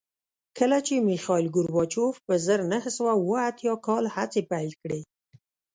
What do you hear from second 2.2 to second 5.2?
په زر نه سوه اووه اتیا کال هڅې پیل کړې